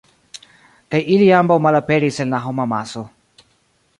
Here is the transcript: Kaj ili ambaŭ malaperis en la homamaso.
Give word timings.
Kaj 0.95 1.01
ili 1.15 1.27
ambaŭ 1.41 1.59
malaperis 1.67 2.19
en 2.25 2.35
la 2.37 2.41
homamaso. 2.47 3.07